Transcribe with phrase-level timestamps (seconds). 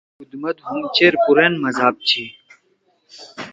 [0.17, 2.23] بدھ مت ہُم چیر پُرأن مذہب چھی۔